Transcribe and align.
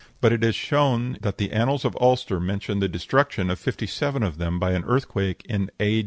But 0.19 0.33
it 0.33 0.43
is 0.43 0.55
shown 0.55 1.19
that 1.21 1.37
the 1.37 1.51
"Annals 1.51 1.85
of 1.85 1.95
Ulster" 2.01 2.39
mention 2.39 2.79
the 2.79 2.87
destruction 2.89 3.51
of 3.51 3.59
fifty 3.59 3.85
seven 3.85 4.23
of 4.23 4.39
them 4.39 4.57
by 4.57 4.71
an 4.71 4.83
earthquake 4.87 5.45
in 5.47 5.69
A. 5.79 5.99